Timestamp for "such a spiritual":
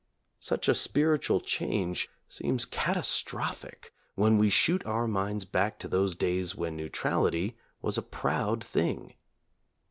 0.39-1.39